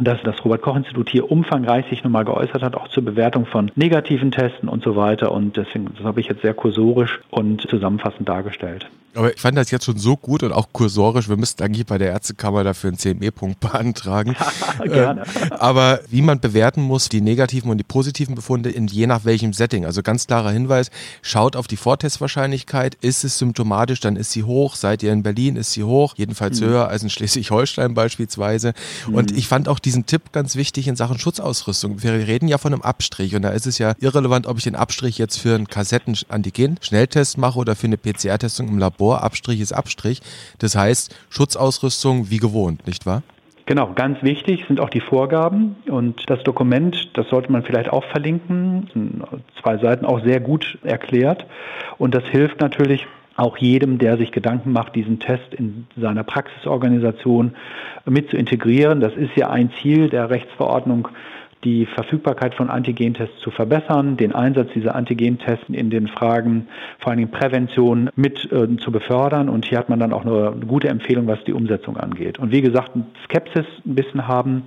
[0.00, 4.68] dass das Robert-Koch-Institut hier umfangreich sich nochmal geäußert hat, auch zur Bewertung von negativen Testen
[4.68, 5.32] und so weiter.
[5.32, 8.88] Und deswegen, das habe ich jetzt sehr kursorisch und zusammenfassend dargestellt.
[9.14, 11.28] Aber ich fand das jetzt schon so gut und auch kursorisch.
[11.28, 14.36] Wir müssten eigentlich bei der Ärztekammer dafür einen CME-Punkt beantragen.
[14.82, 15.22] Gerne.
[15.22, 19.24] Ähm, aber wie man bewerten muss, die negativen und die positiven Befunde in je nach
[19.24, 19.84] welchem Setting.
[19.84, 20.90] Also ganz klarer Hinweis,
[21.22, 22.96] schaut auf die Vortestwahrscheinlichkeit.
[23.00, 24.76] Ist es symptomatisch, dann ist sie hoch.
[24.76, 26.14] Seid ihr in Berlin, ist sie hoch.
[26.16, 26.66] Jedenfalls mhm.
[26.66, 28.72] höher als in Schleswig-Holstein beispielsweise.
[29.08, 29.14] Mhm.
[29.14, 32.02] Und ich fand auch diesen Tipp ganz wichtig in Sachen Schutzausrüstung.
[32.02, 34.76] Wir reden ja von einem Abstrich und da ist es ja irrelevant, ob ich den
[34.76, 39.72] Abstrich jetzt für einen Kassetten-Antigen-Schnelltest mache oder für eine PCR-Testung im Labor Labor, Abstrich ist
[39.72, 40.20] Abstrich.
[40.58, 43.22] Das heißt, Schutzausrüstung wie gewohnt, nicht wahr?
[43.66, 48.04] Genau, ganz wichtig sind auch die Vorgaben und das Dokument, das sollte man vielleicht auch
[48.04, 49.22] verlinken,
[49.60, 51.44] zwei Seiten auch sehr gut erklärt
[51.98, 53.06] und das hilft natürlich
[53.36, 57.54] auch jedem, der sich Gedanken macht, diesen Test in seiner Praxisorganisation
[58.06, 59.00] mit zu integrieren.
[59.00, 61.08] Das ist ja ein Ziel der Rechtsverordnung
[61.64, 66.68] die Verfügbarkeit von Antigentests zu verbessern, den Einsatz dieser Antigentests in den Fragen
[66.98, 69.48] vor allen Dingen Prävention mit äh, zu befördern.
[69.48, 72.38] Und hier hat man dann auch eine gute Empfehlung, was die Umsetzung angeht.
[72.38, 72.92] Und wie gesagt,
[73.24, 74.64] Skepsis ein bisschen haben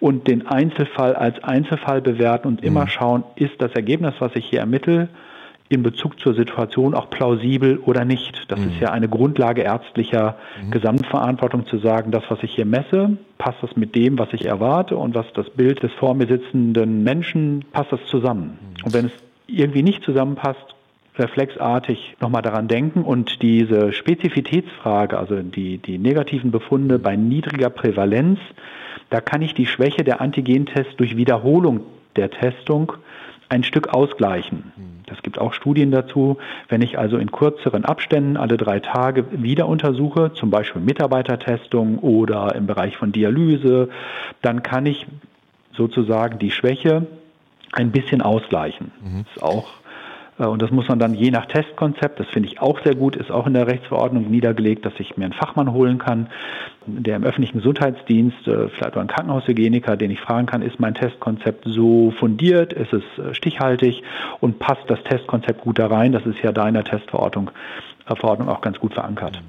[0.00, 2.88] und den Einzelfall als Einzelfall bewerten und immer mhm.
[2.88, 5.08] schauen, ist das Ergebnis, was ich hier ermittle,
[5.72, 8.44] in Bezug zur Situation auch plausibel oder nicht.
[8.48, 8.68] Das mhm.
[8.68, 10.70] ist ja eine Grundlage ärztlicher mhm.
[10.70, 14.96] Gesamtverantwortung zu sagen, das, was ich hier messe, passt das mit dem, was ich erwarte
[14.96, 18.58] und was das Bild des vor mir sitzenden Menschen, passt das zusammen.
[18.58, 18.84] Mhm.
[18.84, 19.12] Und wenn es
[19.46, 20.74] irgendwie nicht zusammenpasst,
[21.18, 28.38] reflexartig nochmal daran denken und diese Spezifitätsfrage, also die, die negativen Befunde bei niedriger Prävalenz,
[29.10, 31.80] da kann ich die Schwäche der Antigentests durch Wiederholung
[32.16, 32.94] der Testung
[33.52, 34.72] ein Stück ausgleichen.
[35.06, 36.38] Es gibt auch Studien dazu.
[36.68, 42.54] Wenn ich also in kürzeren Abständen alle drei Tage wieder untersuche, zum Beispiel Mitarbeitertestung oder
[42.54, 43.90] im Bereich von Dialyse,
[44.40, 45.06] dann kann ich
[45.76, 47.06] sozusagen die Schwäche
[47.72, 48.90] ein bisschen ausgleichen.
[49.02, 49.24] Mhm.
[49.24, 49.68] Das ist auch
[50.48, 53.30] und das muss man dann je nach Testkonzept, das finde ich auch sehr gut, ist
[53.30, 56.28] auch in der Rechtsverordnung niedergelegt, dass ich mir einen Fachmann holen kann,
[56.86, 60.94] der im öffentlichen Gesundheitsdienst, äh, vielleicht auch ein Krankenhaushygieniker, den ich fragen kann, ist mein
[60.94, 64.02] Testkonzept so fundiert, ist es äh, stichhaltig
[64.40, 66.12] und passt das Testkonzept gut da rein?
[66.12, 67.50] Das ist ja da in der Testverordnung
[68.16, 69.40] Verordnung auch ganz gut verankert.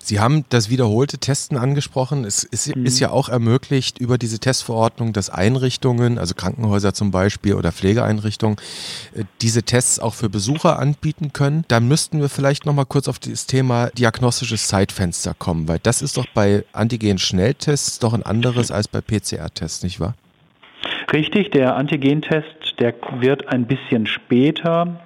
[0.00, 2.24] Sie haben das wiederholte Testen angesprochen.
[2.24, 2.86] Es ist, mhm.
[2.86, 8.56] ist, ja auch ermöglicht über diese Testverordnung, dass Einrichtungen, also Krankenhäuser zum Beispiel oder Pflegeeinrichtungen,
[9.14, 11.64] äh, diese Tests auch für Besucher anbieten können.
[11.68, 16.16] Da müssten wir vielleicht nochmal kurz auf das Thema diagnostisches Zeitfenster kommen, weil das ist
[16.16, 20.14] doch bei Antigen-Schnelltests doch ein anderes als bei PCR-Tests, nicht wahr?
[21.12, 25.00] Richtig, der Antigentest, der wird ein bisschen später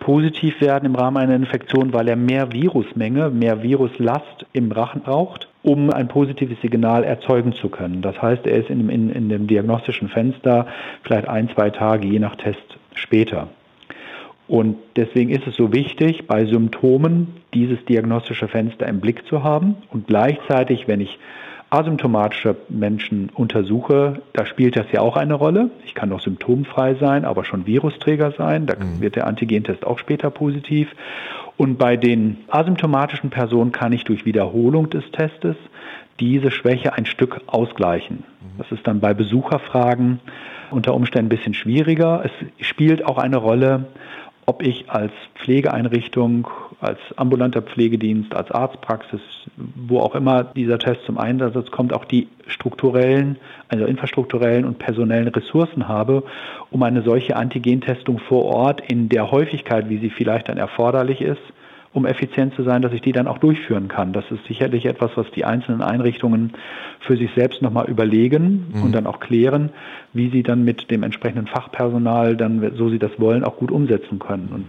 [0.00, 5.48] positiv werden im Rahmen einer Infektion, weil er mehr Virusmenge, mehr Viruslast im Rachen braucht,
[5.62, 8.02] um ein positives Signal erzeugen zu können.
[8.02, 10.66] Das heißt, er ist in, in, in dem diagnostischen Fenster
[11.02, 13.48] vielleicht ein, zwei Tage je nach Test später.
[14.48, 19.76] Und deswegen ist es so wichtig, bei Symptomen dieses diagnostische Fenster im Blick zu haben
[19.90, 21.18] und gleichzeitig, wenn ich
[21.70, 25.70] asymptomatische Menschen untersuche, da spielt das ja auch eine Rolle.
[25.84, 28.66] Ich kann noch symptomfrei sein, aber schon Virusträger sein.
[28.66, 29.00] Da mhm.
[29.00, 30.88] wird der Antigentest auch später positiv.
[31.56, 35.56] Und bei den asymptomatischen Personen kann ich durch Wiederholung des Testes
[36.20, 38.18] diese Schwäche ein Stück ausgleichen.
[38.18, 38.58] Mhm.
[38.58, 40.20] Das ist dann bei Besucherfragen
[40.70, 42.24] unter Umständen ein bisschen schwieriger.
[42.24, 43.86] Es spielt auch eine Rolle,
[44.46, 46.48] ob ich als Pflegeeinrichtung,
[46.80, 49.20] als ambulanter Pflegedienst, als Arztpraxis,
[49.56, 55.28] wo auch immer dieser Test zum Einsatz kommt, auch die strukturellen, also infrastrukturellen und personellen
[55.28, 56.22] Ressourcen habe,
[56.70, 61.42] um eine solche Antigentestung vor Ort in der Häufigkeit, wie sie vielleicht dann erforderlich ist,
[61.96, 64.12] um effizient zu sein, dass ich die dann auch durchführen kann.
[64.12, 66.52] Das ist sicherlich etwas, was die einzelnen Einrichtungen
[67.00, 68.82] für sich selbst nochmal überlegen mhm.
[68.82, 69.70] und dann auch klären,
[70.12, 74.18] wie sie dann mit dem entsprechenden Fachpersonal dann, so sie das wollen, auch gut umsetzen
[74.18, 74.48] können.
[74.52, 74.66] Und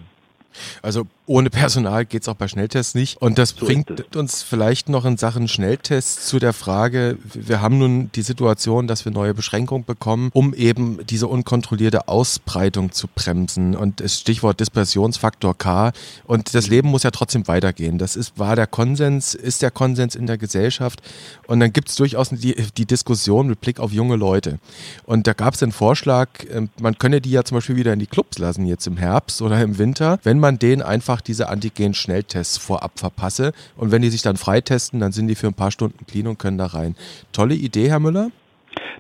[0.82, 3.22] also ohne Personal geht es auch bei Schnelltests nicht.
[3.22, 7.78] Und das so bringt uns vielleicht noch in Sachen Schnelltests zu der Frage, wir haben
[7.78, 13.76] nun die Situation, dass wir neue Beschränkungen bekommen, um eben diese unkontrollierte Ausbreitung zu bremsen.
[13.76, 15.92] Und das Stichwort Dispersionsfaktor K.
[16.26, 17.98] Und das Leben muss ja trotzdem weitergehen.
[17.98, 21.02] Das ist, war der Konsens, ist der Konsens in der Gesellschaft.
[21.46, 24.60] Und dann gibt es durchaus die, die Diskussion mit Blick auf junge Leute.
[25.04, 28.00] Und da gab es den Vorschlag, ähm, man könne die ja zum Beispiel wieder in
[28.00, 32.58] die Clubs lassen, jetzt im Herbst oder im Winter, wenn man denen einfach diese Antigen-Schnelltests
[32.58, 33.54] vorab verpasse.
[33.76, 36.40] Und wenn die sich dann freitesten, dann sind die für ein paar Stunden clean und
[36.40, 36.96] können da rein.
[37.32, 38.30] Tolle Idee, Herr Müller?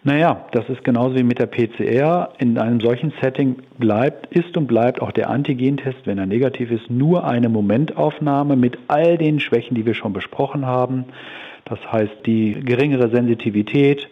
[0.04, 2.30] Naja, das ist genauso wie mit der PCR.
[2.38, 6.90] In einem solchen Setting bleibt, ist und bleibt auch der Antigentest, wenn er negativ ist,
[6.90, 11.06] nur eine Momentaufnahme mit all den Schwächen, die wir schon besprochen haben.
[11.66, 14.08] Das heißt, die geringere Sensitivität,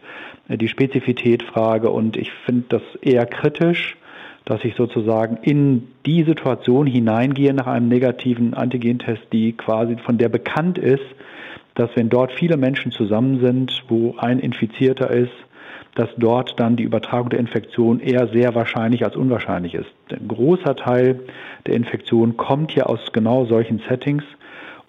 [0.50, 3.96] die Spezifität-Frage und ich finde das eher kritisch,
[4.45, 10.29] dass ich sozusagen in die Situation hineingehe nach einem negativen Antigentest, die quasi von der
[10.29, 11.03] bekannt ist,
[11.73, 15.34] dass wenn dort viele Menschen zusammen sind, wo ein Infizierter ist,
[15.95, 19.91] dass dort dann die Übertragung der Infektion eher sehr wahrscheinlich als unwahrscheinlich ist.
[20.12, 21.21] Ein großer Teil
[21.65, 24.23] der Infektion kommt ja aus genau solchen Settings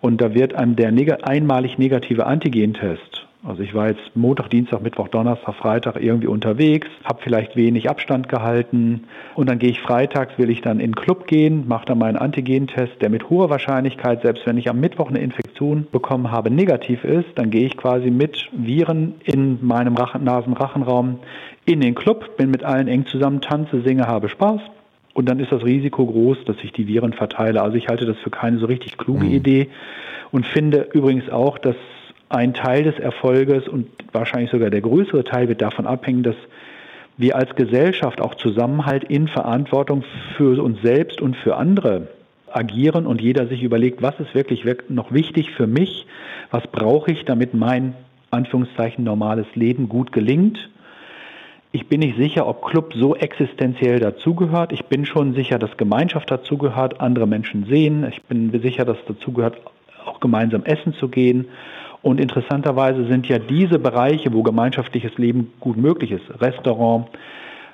[0.01, 0.93] und da wird einem der
[1.27, 3.16] einmalig negative Antigentest
[3.47, 8.29] also ich war jetzt Montag, Dienstag, Mittwoch, Donnerstag, Freitag irgendwie unterwegs, habe vielleicht wenig Abstand
[8.29, 9.05] gehalten
[9.37, 12.17] und dann gehe ich freitags, will ich dann in den Club gehen, mache dann meinen
[12.17, 17.05] Antigentest, der mit hoher Wahrscheinlichkeit, selbst wenn ich am Mittwoch eine Infektion bekommen habe, negativ
[17.05, 21.21] ist, dann gehe ich quasi mit Viren in meinem Nasen-Rachenraum
[21.67, 24.61] in den Club, bin mit allen eng zusammen, tanze, singe, habe Spaß.
[25.15, 27.63] Und dann ist das Risiko groß, dass ich die Viren verteile.
[27.63, 29.33] Also ich halte das für keine so richtig kluge mhm.
[29.33, 29.69] Idee
[30.31, 31.77] und finde übrigens auch, dass
[32.29, 36.37] ein Teil des Erfolges und wahrscheinlich sogar der größere Teil wird davon abhängen, dass
[37.17, 40.05] wir als Gesellschaft auch Zusammenhalt in Verantwortung
[40.37, 42.09] für uns selbst und für andere
[42.53, 46.07] agieren und jeder sich überlegt, was ist wirklich noch wichtig für mich,
[46.51, 47.95] was brauche ich, damit mein
[48.31, 50.71] Anführungszeichen normales Leben gut gelingt.
[51.73, 54.73] Ich bin nicht sicher, ob Club so existenziell dazugehört.
[54.73, 58.07] Ich bin schon sicher, dass Gemeinschaft dazugehört, andere Menschen sehen.
[58.11, 59.57] Ich bin sicher, dass dazugehört,
[60.05, 61.47] auch gemeinsam essen zu gehen
[62.07, 67.09] und interessanterweise sind ja diese Bereiche, wo gemeinschaftliches Leben gut möglich ist, Restaurant,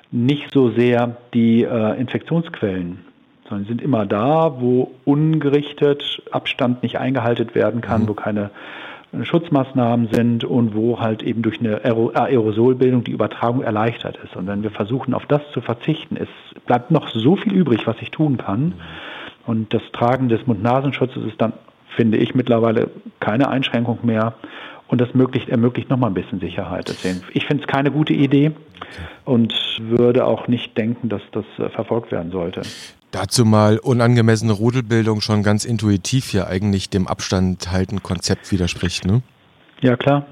[0.09, 3.05] nicht so sehr die äh, Infektionsquellen,
[3.47, 8.07] sondern sind immer da, wo ungerichtet Abstand nicht eingehalten werden kann, mhm.
[8.07, 8.49] wo keine
[9.11, 14.35] äh, Schutzmaßnahmen sind und wo halt eben durch eine Aerosolbildung die Übertragung erleichtert ist.
[14.35, 16.29] Und wenn wir versuchen, auf das zu verzichten, es
[16.65, 18.61] bleibt noch so viel übrig, was ich tun kann.
[18.61, 18.73] Mhm.
[19.45, 21.53] Und das Tragen des Mund-Nasenschutzes ist dann
[21.95, 24.33] finde ich mittlerweile keine Einschränkung mehr.
[24.87, 26.87] Und das ermöglicht, ermöglicht nochmal ein bisschen Sicherheit.
[26.87, 28.51] Deswegen, ich finde es keine gute Idee
[29.25, 32.61] und würde auch nicht denken, dass das äh, verfolgt werden sollte.
[33.11, 39.21] Dazu mal unangemessene Rudelbildung schon ganz intuitiv hier eigentlich dem Abstand halten Konzept widerspricht, ne?
[39.81, 40.25] Ja, klar.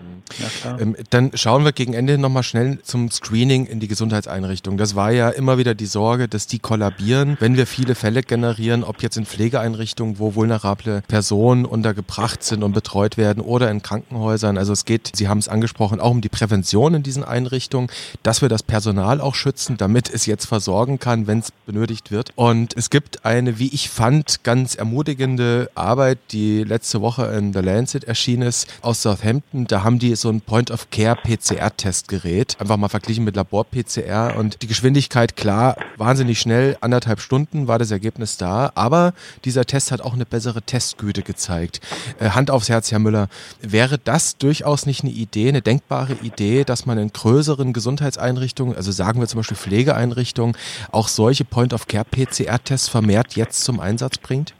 [0.79, 4.77] Ähm, dann schauen wir gegen Ende nochmal schnell zum Screening in die Gesundheitseinrichtung.
[4.77, 8.83] Das war ja immer wieder die Sorge, dass die kollabieren, wenn wir viele Fälle generieren,
[8.83, 14.57] ob jetzt in Pflegeeinrichtungen, wo vulnerable Personen untergebracht sind und betreut werden oder in Krankenhäusern.
[14.57, 17.89] Also es geht, Sie haben es angesprochen, auch um die Prävention in diesen Einrichtungen,
[18.23, 22.31] dass wir das Personal auch schützen, damit es jetzt versorgen kann, wenn es benötigt wird.
[22.35, 27.59] Und es gibt eine, wie ich fand, ganz ermutigende Arbeit, die letzte Woche in The
[27.59, 29.67] Lancet erschienen ist, aus Southampton.
[29.67, 32.57] Da haben die so ein Point-of-Care-PCR-Testgerät.
[32.59, 37.89] Einfach mal verglichen mit Labor-PCR und die Geschwindigkeit, klar, wahnsinnig schnell, anderthalb Stunden war das
[37.91, 41.81] Ergebnis da, aber dieser Test hat auch eine bessere Testgüte gezeigt.
[42.19, 43.27] Äh, Hand aufs Herz, Herr Müller,
[43.61, 48.91] wäre das durchaus nicht eine Idee, eine denkbare Idee, dass man in größeren Gesundheitseinrichtungen, also
[48.91, 50.55] sagen wir zum Beispiel Pflegeeinrichtungen,
[50.91, 54.53] auch solche Point-of-Care-PCR-Tests vermehrt jetzt zum Einsatz bringt?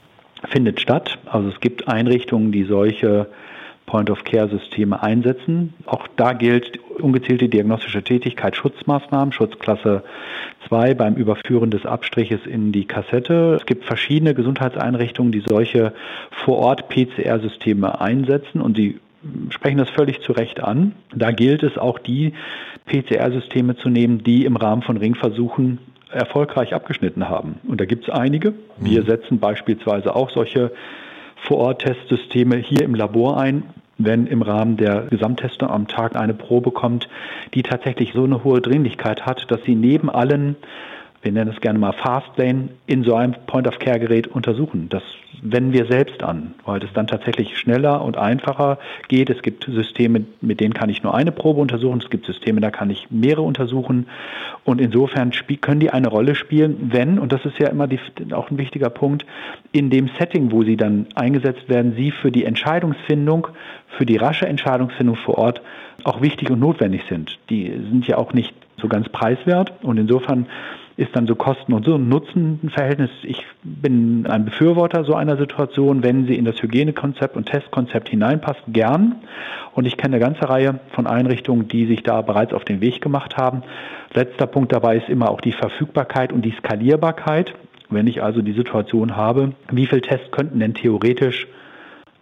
[0.50, 1.20] Findet statt.
[1.26, 3.28] Also es gibt Einrichtungen, die solche
[3.86, 5.74] Point-of-Care-Systeme einsetzen.
[5.86, 10.02] Auch da gilt ungezielte diagnostische Tätigkeit, Schutzmaßnahmen, Schutzklasse
[10.68, 13.54] 2 beim Überführen des Abstriches in die Kassette.
[13.54, 15.92] Es gibt verschiedene Gesundheitseinrichtungen, die solche
[16.30, 19.00] Vor-Ort-PCR-Systeme einsetzen und sie
[19.50, 20.92] sprechen das völlig zu Recht an.
[21.14, 22.34] Da gilt es auch die
[22.86, 25.78] PCR-Systeme zu nehmen, die im Rahmen von Ringversuchen
[26.10, 27.56] erfolgreich abgeschnitten haben.
[27.66, 28.54] Und da gibt es einige.
[28.78, 29.06] Wir mhm.
[29.06, 30.72] setzen beispielsweise auch solche
[31.42, 33.64] Vor-Ort-Testsysteme hier im Labor ein,
[33.98, 37.08] wenn im Rahmen der Gesamttestung am Tag eine Probe kommt,
[37.54, 40.56] die tatsächlich so eine hohe Dringlichkeit hat, dass sie neben allen
[41.22, 44.88] wir nennen es gerne mal Fastlane, in so einem Point-of-Care-Gerät untersuchen.
[44.88, 45.02] Das
[45.40, 49.30] wenden wir selbst an, weil es dann tatsächlich schneller und einfacher geht.
[49.30, 52.00] Es gibt Systeme, mit denen kann ich nur eine Probe untersuchen.
[52.02, 54.06] Es gibt Systeme, da kann ich mehrere untersuchen.
[54.64, 58.00] Und insofern können die eine Rolle spielen, wenn, und das ist ja immer die,
[58.32, 59.24] auch ein wichtiger Punkt,
[59.70, 63.48] in dem Setting, wo sie dann eingesetzt werden, sie für die Entscheidungsfindung,
[63.96, 65.62] für die rasche Entscheidungsfindung vor Ort
[66.04, 67.38] auch wichtig und notwendig sind.
[67.50, 70.46] Die sind ja auch nicht so ganz preiswert und insofern
[70.96, 73.10] ist dann so Kosten- und so Nutzenverhältnis.
[73.22, 78.62] Ich bin ein Befürworter so einer Situation, wenn sie in das Hygienekonzept und Testkonzept hineinpasst,
[78.68, 79.16] gern.
[79.74, 83.00] Und ich kenne eine ganze Reihe von Einrichtungen, die sich da bereits auf den Weg
[83.00, 83.62] gemacht haben.
[84.12, 87.54] Letzter Punkt dabei ist immer auch die Verfügbarkeit und die Skalierbarkeit.
[87.88, 91.46] Wenn ich also die Situation habe, wie viele Tests könnten denn theoretisch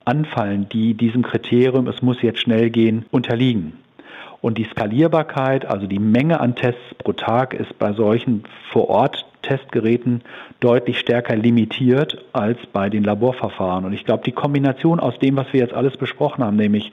[0.04, 3.79] anfallen, die diesem Kriterium, es muss jetzt schnell gehen, unterliegen?
[4.40, 10.22] Und die Skalierbarkeit, also die Menge an Tests pro Tag, ist bei solchen Vor-Ort-Testgeräten
[10.60, 13.84] deutlich stärker limitiert als bei den Laborverfahren.
[13.84, 16.90] Und ich glaube, die Kombination aus dem, was wir jetzt alles besprochen haben, nämlich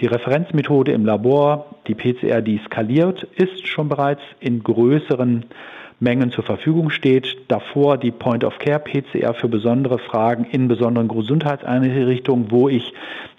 [0.00, 5.44] die Referenzmethode im Labor, die PCR, die skaliert ist schon bereits in größeren
[6.02, 7.36] Mengen zur Verfügung steht.
[7.46, 12.92] Davor die Point-of-Care-PCR für besondere Fragen in besonderen Gesundheitseinrichtungen, wo ich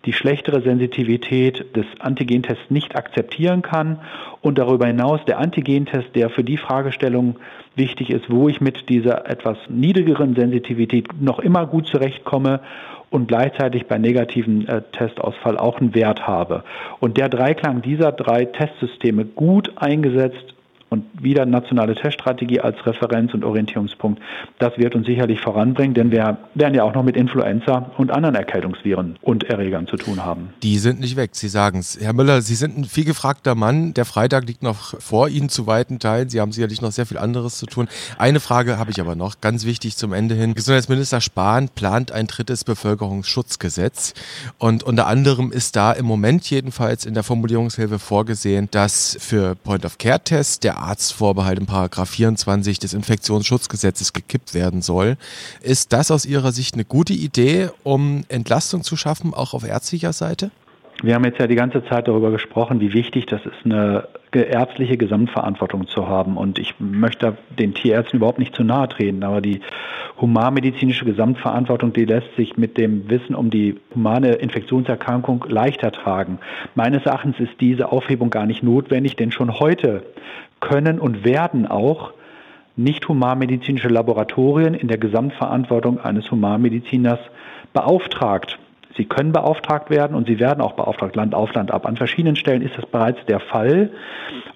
[0.05, 3.99] die schlechtere Sensitivität des Antigentests nicht akzeptieren kann.
[4.41, 7.35] Und darüber hinaus der Antigentest, der für die Fragestellung
[7.75, 12.61] wichtig ist, wo ich mit dieser etwas niedrigeren Sensitivität noch immer gut zurechtkomme
[13.09, 16.63] und gleichzeitig bei negativen äh, Testausfall auch einen Wert habe.
[16.99, 20.52] Und der Dreiklang dieser drei Testsysteme gut eingesetzt
[20.93, 24.21] und wieder nationale Teststrategie als Referenz und Orientierungspunkt,
[24.59, 28.35] das wird uns sicherlich voranbringen, denn wir werden ja auch noch mit Influenza und anderen
[28.35, 30.49] Erkältungsviren und Erregern zu tun haben.
[30.61, 31.97] Die sind nicht weg, Sie sagen es.
[31.99, 33.95] Herr Müller, Sie sind ein vielgefragter Mann.
[33.95, 36.29] Der Freitag liegt noch vor Ihnen zu weiten Teilen.
[36.29, 37.87] Sie haben sicherlich noch sehr viel anderes zu tun.
[38.19, 40.53] Eine Frage habe ich aber noch, ganz wichtig zum Ende hin.
[40.53, 44.13] Gesundheitsminister Spahn plant ein drittes Bevölkerungsschutzgesetz
[44.59, 50.59] und unter anderem ist da im Moment jedenfalls in der Formulierungshilfe vorgesehen, dass für Point-of-Care-Tests
[50.59, 55.17] der Arztvorbehalt im Paragraph 24 des Infektionsschutzgesetzes gekippt werden soll.
[55.61, 60.13] Ist das aus Ihrer Sicht eine gute Idee, um Entlastung zu schaffen, auch auf ärztlicher
[60.13, 60.51] Seite?
[61.01, 64.07] Wir haben jetzt ja die ganze Zeit darüber gesprochen, wie wichtig das ist, eine
[64.39, 66.37] ärztliche Gesamtverantwortung zu haben.
[66.37, 69.61] Und ich möchte den Tierärzten überhaupt nicht zu nahe treten, aber die
[70.19, 76.39] humanmedizinische Gesamtverantwortung, die lässt sich mit dem Wissen um die humane Infektionserkrankung leichter tragen.
[76.75, 80.03] Meines Erachtens ist diese Aufhebung gar nicht notwendig, denn schon heute
[80.59, 82.13] können und werden auch
[82.75, 87.19] nicht humanmedizinische Laboratorien in der Gesamtverantwortung eines Humanmediziners
[87.73, 88.57] beauftragt.
[88.95, 91.85] Sie können beauftragt werden und sie werden auch beauftragt, Land auf Land ab.
[91.85, 93.89] An verschiedenen Stellen ist das bereits der Fall.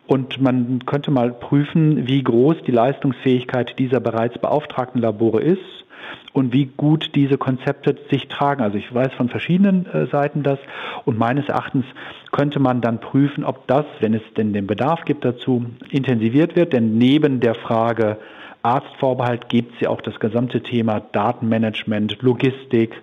[0.06, 5.86] Und man könnte mal prüfen, wie groß die Leistungsfähigkeit dieser bereits beauftragten Labore ist
[6.34, 8.62] und wie gut diese Konzepte sich tragen.
[8.62, 10.60] Also ich weiß von verschiedenen äh, Seiten das
[11.06, 11.86] und meines Erachtens
[12.32, 16.73] könnte man dann prüfen, ob das, wenn es denn den Bedarf gibt dazu, intensiviert wird.
[16.73, 18.17] Denn neben der Frage
[18.62, 23.02] Arztvorbehalt gibt es ja auch das gesamte Thema Datenmanagement, Logistik,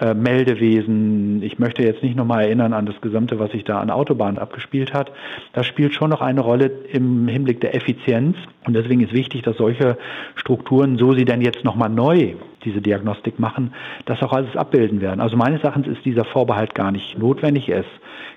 [0.00, 1.42] äh, Meldewesen.
[1.42, 4.94] Ich möchte jetzt nicht nochmal erinnern an das Gesamte, was sich da an Autobahnen abgespielt
[4.94, 5.10] hat.
[5.52, 8.36] Das spielt schon noch eine Rolle im Hinblick der Effizienz.
[8.66, 9.98] Und deswegen ist wichtig, dass solche
[10.36, 12.34] Strukturen, so sie denn jetzt nochmal neu
[12.64, 13.72] diese Diagnostik machen,
[14.04, 15.20] das auch alles abbilden werden.
[15.20, 17.68] Also meines Erachtens ist dieser Vorbehalt gar nicht notwendig.
[17.68, 17.90] Er ist,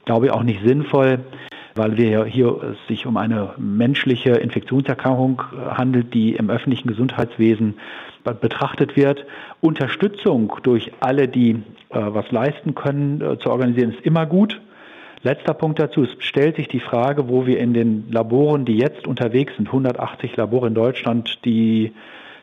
[0.05, 1.19] glaube ich, auch nicht sinnvoll
[1.75, 7.75] weil wir hier es sich um eine menschliche Infektionserkrankung handelt, die im öffentlichen Gesundheitswesen
[8.23, 9.25] betrachtet wird.
[9.61, 11.55] Unterstützung durch alle, die äh,
[11.89, 14.61] was leisten können, äh, zu organisieren, ist immer gut.
[15.23, 19.07] Letzter Punkt dazu, es stellt sich die Frage, wo wir in den Laboren, die jetzt
[19.07, 21.93] unterwegs sind, 180 Labore in Deutschland, die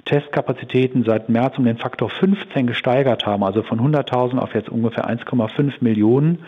[0.04, 5.08] Testkapazitäten seit März um den Faktor 15 gesteigert haben, also von 100.000 auf jetzt ungefähr
[5.08, 6.44] 1,5 Millionen,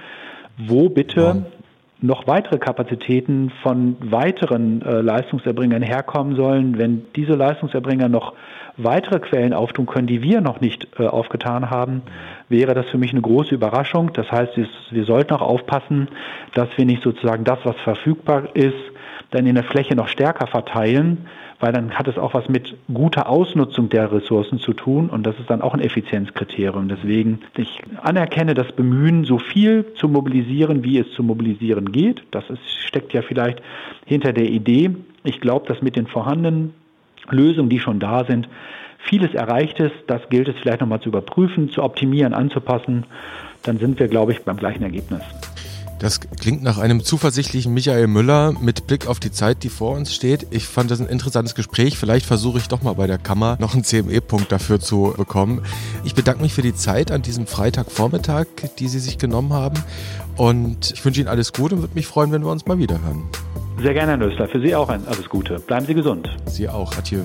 [0.56, 1.46] wo bitte
[2.02, 8.34] noch weitere Kapazitäten von weiteren äh, Leistungserbringern herkommen sollen, wenn diese Leistungserbringer noch
[8.76, 12.02] weitere Quellen auftun können, die wir noch nicht äh, aufgetan haben,
[12.48, 14.12] wäre das für mich eine große Überraschung.
[14.14, 14.52] Das heißt,
[14.90, 16.08] wir sollten auch aufpassen,
[16.54, 18.74] dass wir nicht sozusagen das, was verfügbar ist,
[19.30, 21.26] dann in der Fläche noch stärker verteilen,
[21.60, 25.38] weil dann hat es auch was mit guter Ausnutzung der Ressourcen zu tun und das
[25.38, 26.88] ist dann auch ein Effizienzkriterium.
[26.88, 32.22] Deswegen, ich anerkenne das Bemühen, so viel zu mobilisieren, wie es zu mobilisieren geht.
[32.30, 33.62] Das ist, steckt ja vielleicht
[34.06, 34.90] hinter der Idee.
[35.24, 36.74] Ich glaube, dass mit den vorhandenen
[37.28, 38.48] Lösungen, die schon da sind,
[38.98, 39.94] vieles erreicht ist.
[40.06, 43.04] Das gilt es vielleicht nochmal zu überprüfen, zu optimieren, anzupassen.
[43.62, 45.22] Dann sind wir, glaube ich, beim gleichen Ergebnis.
[46.00, 50.14] Das klingt nach einem zuversichtlichen Michael Müller mit Blick auf die Zeit, die vor uns
[50.14, 50.46] steht.
[50.50, 51.98] Ich fand das ein interessantes Gespräch.
[51.98, 55.60] Vielleicht versuche ich doch mal bei der Kammer noch einen CME-Punkt dafür zu bekommen.
[56.02, 58.46] Ich bedanke mich für die Zeit an diesem Freitagvormittag,
[58.78, 59.76] die Sie sich genommen haben.
[60.36, 63.02] Und ich wünsche Ihnen alles Gute und würde mich freuen, wenn wir uns mal wieder
[63.02, 63.24] hören.
[63.82, 64.48] Sehr gerne, Herr Nösler.
[64.48, 65.58] Für Sie auch ein alles Gute.
[65.58, 66.30] Bleiben Sie gesund.
[66.46, 66.96] Sie auch.
[66.96, 67.24] Adieu.